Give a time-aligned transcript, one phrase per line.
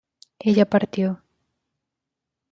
[0.39, 1.21] ella partió